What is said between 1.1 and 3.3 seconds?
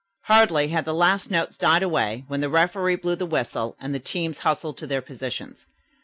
notes died away, when the referee blew the